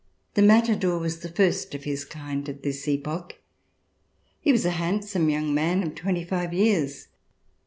The 0.33 0.41
matador 0.41 0.97
was 0.97 1.19
the 1.19 1.29
first 1.29 1.75
of 1.75 1.83
his 1.83 2.05
kind 2.05 2.49
at 2.49 2.63
this 2.63 2.87
epoch. 2.87 3.35
He 4.39 4.51
was 4.51 4.65
a 4.65 4.71
handsome 4.71 5.29
young 5.29 5.53
man 5.53 5.83
of 5.83 5.93
twenty 5.93 6.23
five 6.23 6.53
years. 6.55 7.09